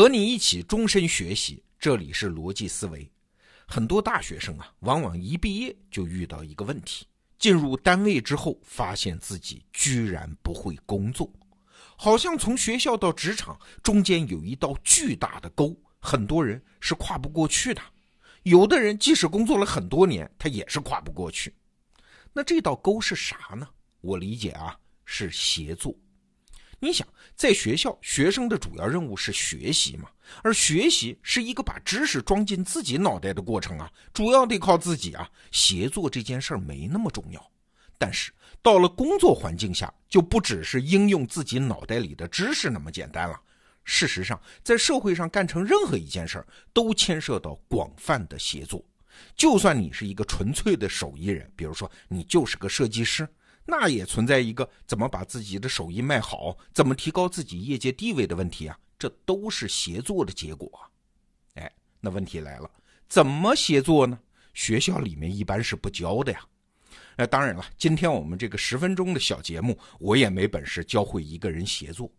[0.00, 3.06] 和你一起终身学习，这里是逻辑思维。
[3.66, 7.06] 很多大学生啊，往往一毕业就遇到一个问题：
[7.38, 11.30] 进入单位之后，发现自己居然不会工作，
[11.98, 17.82] 好像从学校到职场中间有一道巨大的沟，很多人是跨不过去的。
[18.44, 21.54] 有的人即使工作了很多年，他也是跨不过去。
[22.32, 23.68] 那这道沟是啥呢？
[24.00, 25.94] 我理解啊，是协作。
[26.82, 30.08] 你想，在学校，学生的主要任务是学习嘛？
[30.42, 35.28] 而学习是一个把知识装进自己脑袋的过程啊，主要得靠自己啊。
[35.52, 37.50] 协作这件事儿没那么重要，
[37.98, 43.38] 但是到了工作环境下，就不只是应用自己脑袋里的知识那么简单了。
[43.84, 48.82] 事实上，在社会上干成任何一件事儿，都牵涉到广泛的协作。
[49.36, 53.28] 就算你是一个纯粹的手艺人，比如说你就是个设计师。
[53.70, 58.76] 那也存在一个怎么把自己的手艺卖好，怎么提高自己业界地位的问题啊！
[58.98, 60.68] 这都是协作的结果。
[61.54, 62.68] 哎，那问题来了，
[63.08, 64.18] 怎么协作呢？
[64.54, 66.44] 学校里面一般是不教的呀。
[67.16, 72.10] 那当然了，今天我们这个十分钟的小节目，我也没本事教会一个人协作。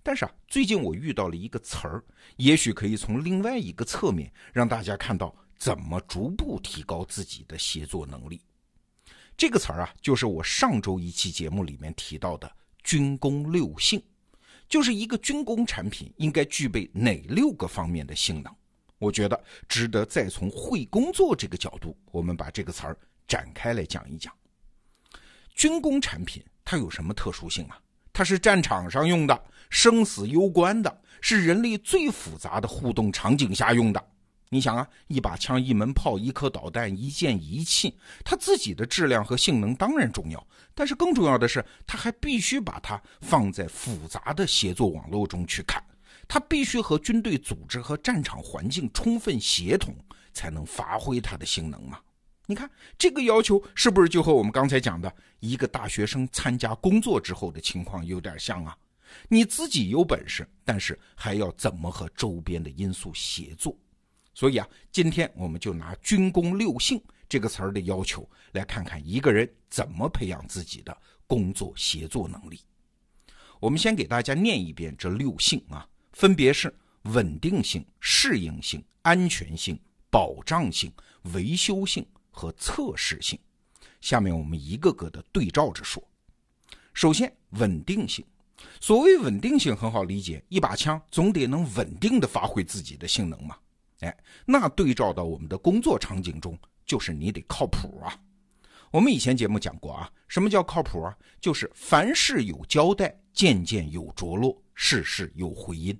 [0.00, 2.04] 但是啊，最近我遇到了一个词儿，
[2.36, 8.40] 也许可以从另外一个侧面让大家看到怎么逐步提高自己的协作能力。
[9.36, 12.50] 这个词儿啊，就是我上周一期节目里面提到的
[12.84, 14.02] “军工六性”，
[14.68, 18.54] 就是一个军工产品应该具备哪六个方面的性能。
[18.98, 24.32] 我觉得值得再从会工作这个角度，我们把这个词儿展开来讲一讲。
[25.54, 27.78] 军工产品它有什么特殊性啊？
[28.12, 34.08] 它是战场上用的，生死攸关的，是人类最复杂的互动场景下用的。
[34.54, 37.92] 你想啊，一把枪、一门炮、一颗导弹、一件仪器，
[38.24, 45.84] 它自己的质量和性能当然重要，但是更重要的是，它还必须把它放在复杂的协作网络中去看，
[46.28, 49.92] 它必须和军队组织和战场环境充分协同，
[50.32, 51.98] 才能发挥它的性能嘛。
[52.46, 58.76] 你看这个要求是不是就和我们刚才讲的一个大学生参加工作之后的情况有点像啊？
[59.28, 63.76] 你自己有本事，但是还要怎么和周边的因素协作？
[64.34, 70.96] 所以啊，今天我们就拿“军工六性”这个词儿的要求，来看看一个人怎么培养自己的
[71.26, 72.60] 工作协作能力。
[73.60, 76.74] 我们先给大家念一遍这六性啊，分别是
[77.04, 79.78] 稳定性、适应性、安全性、
[80.10, 80.92] 保障性、
[81.32, 83.38] 维修性和测试性。
[84.00, 86.02] 下面我们一个个的对照着说。
[86.92, 88.24] 首先，稳定性。
[88.80, 93.56] 所谓稳定性很好理解，一把枪总得能稳定的发挥自己的性能嘛。
[94.00, 98.18] 哎，那对照到我们的工作场景中，就是你得靠谱啊。
[98.90, 101.16] 我们以前节目讲过啊，什么叫靠谱啊？
[101.40, 105.98] 就是凡事有交代，件件有着落，事事有回音。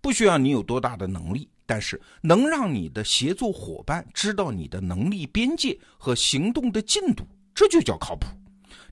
[0.00, 7.24] 不需要你有多大的能力，但是能让你的协作伙伴知道你的能力边界和行动的进度，
[7.54, 8.26] 这就叫靠谱。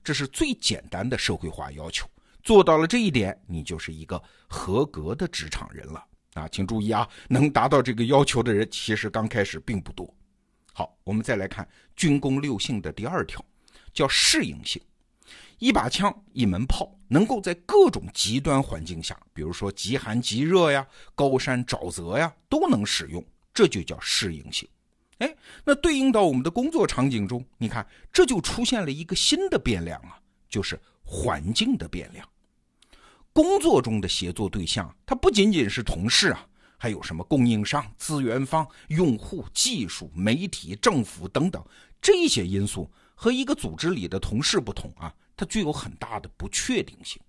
[0.03, 2.07] 这是最简单的社会化要求，
[2.43, 6.03] 做到了这一点，你就是一个合格的职场人了。
[6.33, 10.11] 啊，请注意啊，能达到这个要求的人，其实刚开始并不多。
[10.73, 13.43] 好，我们再来看军工六性的第二条，
[13.93, 14.81] 叫适应性。
[15.59, 20.85] 一把枪、一门炮，能够在各种极端环境下，比如说极寒极热呀、
[21.15, 23.23] 高山沼泽呀，都能使用，
[23.53, 24.67] 这就叫适应性。
[25.19, 30.19] 哎，那对应到我们的工作场景中，你看，这就出现了一个新的变量啊，
[30.49, 32.27] 就是环境的变量。
[33.33, 36.45] 工作中的协作对象，它不仅仅是同事啊，
[36.77, 41.63] 还有什么供应商、资源方、用户、技术、媒体、政府等等
[41.99, 47.19] 这些因素，和一个组织里的同事不同啊，它具有很大的不确定性。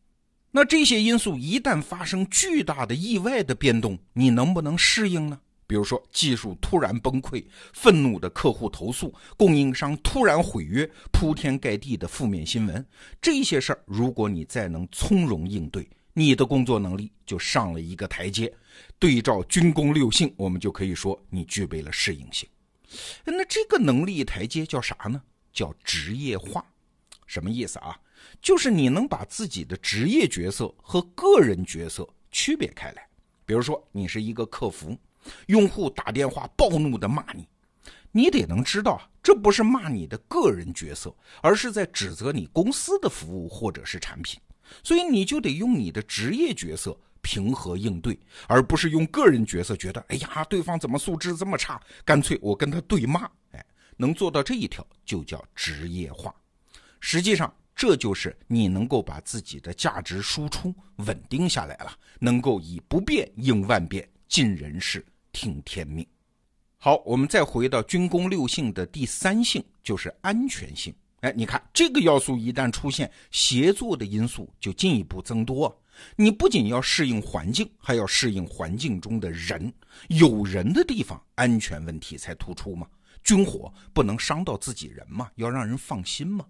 [0.50, 5.40] 那这些因素一旦发生巨大的意外的变动，你能不能适应呢？
[5.66, 12.86] 比如说技术突然崩溃、愤怒的客户投诉、供应商突然毁约、铺天盖地的负面新闻，
[13.20, 18.52] 这些事儿，如果你再能从容应对，你的工作能力就上了一个台阶。
[18.98, 22.48] 对照军工六性，我们就可以说你具备了适应性。
[23.24, 25.22] 那这个能力台阶叫啥呢？
[25.52, 26.64] 叫职业化。
[27.26, 27.98] 什么意思啊？
[28.42, 33.06] 就是你能把自己的职业角色和个人角色区别开来。
[33.46, 34.96] 比如说，你是一个客服。
[35.46, 37.48] 用户打电话暴怒的骂你，
[38.12, 44.40] 你得能知道，这不是骂你的个人角色，而是在指责你公司的服务或者是产品，
[44.82, 53.28] 所以你就得用你的职业角色平和应对，而不是用个人角色觉得，哎呀，对方怎么素质这么差，干脆我跟他对骂。
[53.52, 53.64] 哎，
[53.96, 56.34] 能做到这一条就叫职业化。
[57.00, 64.08] 实际上，这就是你能够把自己的价值输出稳定下来了，能够以不变应万变。
[64.26, 65.04] 尽人事，
[65.34, 66.06] 听天命。
[66.78, 70.94] 好，我们再回到军功六性的第三性，就是安全性。
[71.20, 75.74] 哎，你看这个要素一旦出现，协作的因素就进一步增多。
[76.16, 79.72] 你不仅要适应环境，还要适应环境中的人。
[80.08, 82.86] 有人的地方，安全问题才突出嘛。
[83.22, 86.44] 军火不能伤到自己人嘛，要让人放心嘛。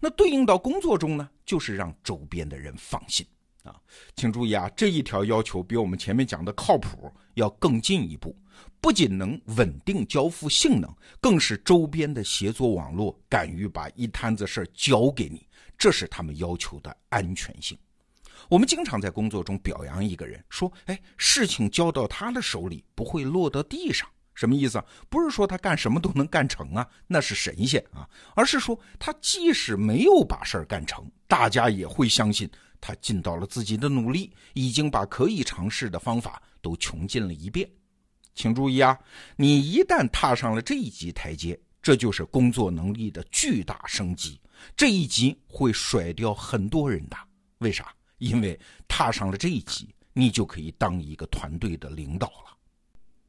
[0.00, 3.24] 那对应到工作中呢，就是让周边的人放心
[3.64, 3.76] 啊。
[4.16, 8.34] 请注意啊，这一条要求比我们前面讲的靠谱要更进一步。
[8.80, 17.76] 不仅能稳定交付性能，更是周边的协作网络敢于把一摊子事儿交给你，这是他们要求的安全性。
[18.50, 24.84] 我们经常在工作中表扬一个人，说：“哎，事情交到他的手里不会落到地上。”什么意思啊？
[25.08, 32.50] 不是说他干什么都能干成啊，那是神仙啊，而是说他即使没有把事儿干成，大家也会相信
[32.80, 37.68] 他尽到了自己的努力，已经把可以尝试的方法都穷尽了一遍。
[38.34, 38.98] 请注意啊，
[39.36, 44.40] 你一旦踏上了这一级台阶，这就是工作能力的巨大升级。
[44.76, 47.16] 这一级会甩掉很多人的，
[47.58, 47.94] 为啥？
[48.18, 48.58] 因为
[48.88, 52.53] 踏上了这一级，你就可以当一个团队的领导了。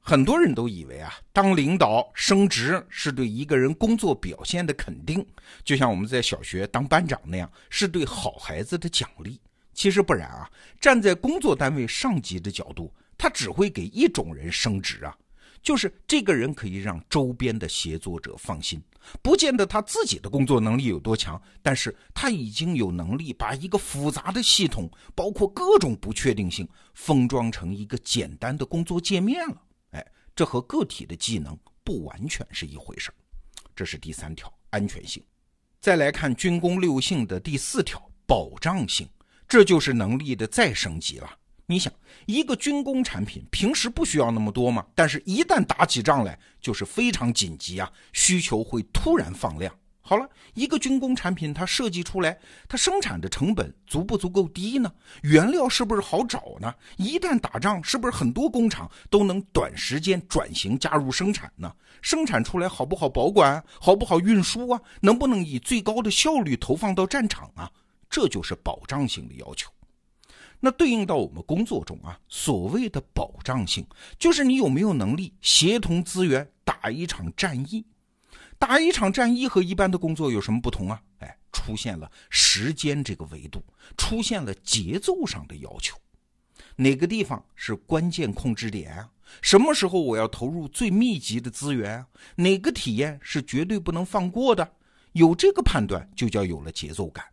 [0.08, 5.26] 很多人都以为啊，当领导升职是对一个人工作表现的肯定，
[5.64, 9.42] 就像我们在小学当班长那样，是对好孩子的奖励。
[9.74, 10.48] 其实不然啊，
[10.80, 12.94] 站在工作单位上级的角度。
[13.18, 15.18] 他只会给一种人升职啊，
[15.64, 18.80] 就是这个人可以让周边的协作者放心，
[19.24, 29.62] 不见得他自己的工作能力有多强，但是他已经有能力把一个复杂的系统，包括各种不确定性，封装成一个简单的工作界面了。
[30.36, 33.10] 这和个体的技能不完全是一回事
[33.74, 35.24] 这是第三条安全性。
[35.80, 39.08] 再来看军工六性的第四条保障性，
[39.48, 41.30] 这就是能力的再升级了。
[41.68, 41.92] 你想，
[42.26, 44.86] 一个军工产品平时不需要那么多吗？
[44.94, 49.74] 但是，一旦打起仗来，就是非常紧急啊，需求会突然放量。
[50.08, 52.38] 好了，一个军工产品它设计出来，
[52.68, 54.94] 它生产的成本足不足够低呢？
[55.24, 56.72] 原料是不是好找呢？
[56.98, 61.74] 一旦打仗，是不是很多工厂都能短时间转型加入生产呢？
[62.04, 63.64] 生产出来好不好保管？
[63.82, 64.80] 好不好运输啊？
[65.02, 67.72] 能不能以最高的效率投放到战场啊？
[68.08, 69.72] 这就是保障性的要求。
[70.60, 73.84] 那对应到我们工作中啊，所谓的保障性，
[74.20, 77.84] 就是你有没有能力协同资源打一场战役。
[78.58, 81.02] 打一场战役和一般的工作有什么不同啊？
[81.20, 83.64] 哎，出现了时间这个维度，
[83.98, 85.98] 出现了节奏上的要求。
[86.78, 89.10] 哪个地方是关键控制点啊？
[89.42, 92.08] 什么时候我要投入最密集的资源啊？
[92.36, 94.74] 哪个体验是绝对不能放过的？
[95.14, 97.26] 有这个判断，就叫有了节奏感。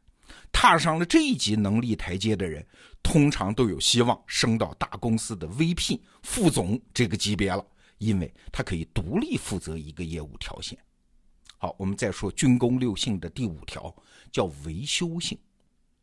[0.52, 2.64] 踏上了这一级能力台阶的人，
[3.02, 7.64] 通常都有希望升到大公司的 VP、副总这个级别了，
[7.98, 10.78] 因为他可以独立负责一个业务条线。
[11.62, 13.94] 好，我们再说军工六性的第五条，
[14.32, 15.38] 叫维修性，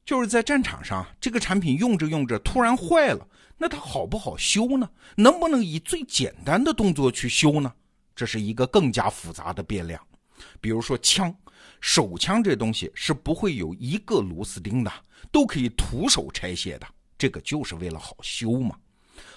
[0.06, 3.28] 就是在战场上，这个产品用着用着突然坏了，
[3.58, 4.90] 那它好不好修呢？
[5.18, 7.74] 能不能以最简单的动作去修呢？
[8.16, 10.02] 这是一个更加复杂的变量。
[10.62, 11.36] 比如说枪。
[11.82, 14.92] 手枪这东西是不会有一个螺丝钉的，
[15.30, 16.88] 都可以徒手拆卸的。
[17.18, 18.78] 这个就是为了好修嘛。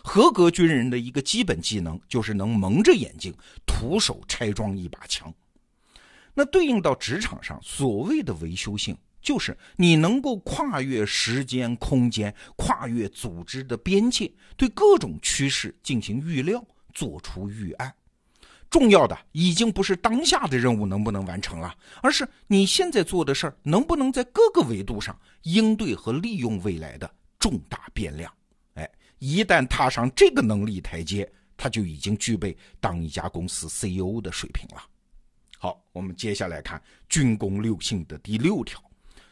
[0.05, 3.35] 合格军人的一个基本技能就是能蒙着眼睛
[3.67, 5.33] 徒手拆装一把枪。
[6.35, 17.95] 那对应到职场上，所谓的维修性，就是你能够跨越时间、空间，跨越组织的边界，对各种趋势进行预料，做出预案。
[18.71, 28.33] 重要的已经不是当下的任务能不能完成了，而是你现在做的事儿能不能在各个维度上应对和利用未来的重大变量。
[28.73, 34.83] 哎，一旦踏上这个能力台阶，他就已经具备当一家公司 CEO 的水平了。
[35.63, 38.83] 好，我们接下来看军工六性的第六条，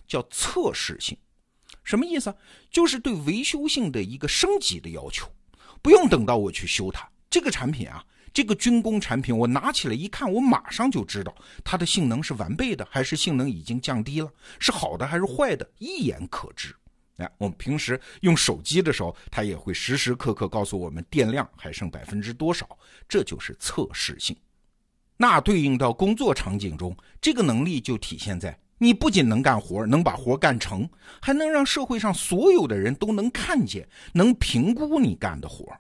[0.06, 1.18] 叫测试性。
[1.82, 2.32] 什么意思？
[2.70, 5.28] 就是对维修性的一个升级的要求，
[5.82, 8.06] 不用等到我去修它，这个产品啊。
[8.32, 11.34] 这个军工产品，我拿起来一看，我马上就知道
[11.64, 16.72] 它的性能是完备的，还是性能已经降低了，是好的还是坏的，一眼可知。
[17.16, 24.36] 哎，我们平时用手机的时候，它也会时时刻刻告诉我们电量还剩百分之多少，这就是测试性。
[25.22, 30.88] 那对应到工作场景中，这个能力就体现在你不仅能干活，能把活干成，
[31.20, 35.70] 还能让社会上所有的人都能看见，能评估你干的活。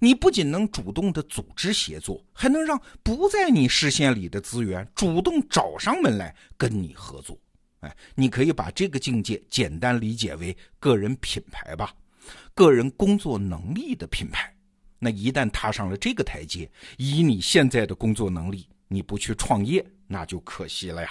[0.00, 7.38] 你不仅能主动的组织协作，还能让不在你视线里的资源主动找上门来跟你合作。
[7.78, 11.94] 哎，你可以把这个境界简单理解为个人品牌吧，
[12.52, 14.52] 个人工作能力的品牌。
[14.98, 21.10] 那一旦踏上了这个台阶，以你现在的工作能力，你不去创业，那就可惜了呀。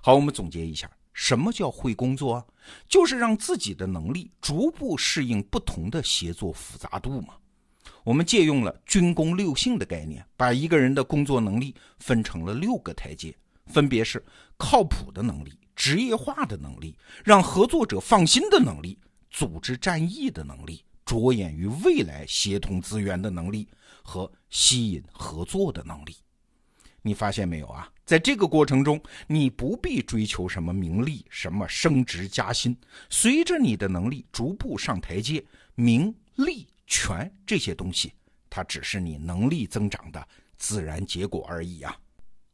[0.00, 2.46] 好，我们总结一下，什么叫会工作？
[2.88, 7.34] 就是让自己的能力逐步适应不同的协作复杂度嘛。
[8.04, 13.34] 我们借用了军工六性的概念，把一个人的工作能力分成了六个台阶，
[13.66, 14.24] 分别是
[14.56, 18.98] 靠谱的能力、职业化的能力、让合作者放心的能力、
[19.30, 20.84] 组织战役的能力。
[21.04, 23.68] 着眼于未来协同资源的能力
[24.02, 26.16] 和吸引合作的能力，
[27.02, 27.90] 你发现没有啊？
[28.04, 32.76] 在这个过程中，你不必追求什么名利、什么升职加薪，
[33.10, 35.44] 随着你的能力逐步上台阶，
[35.74, 38.12] 名利权这些东西，
[38.48, 41.96] 它只是你能力增长的自然结果而已啊。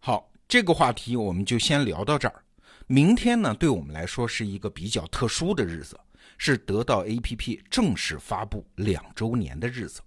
[0.01, 2.45] 好，这个话题我们就先聊到这儿。
[2.87, 5.99] 明天呢，对我们来说是一个比较特殊的日子。
[6.41, 10.01] 是得到 APP 正式发布两周年的日子，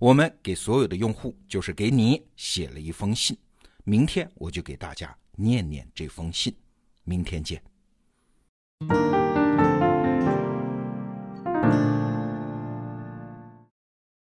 [0.00, 3.38] 我们给所有的用户，就是给你写了一封信。
[3.88, 6.54] 明天我就给大家念念这封信，
[7.04, 7.62] 明天见。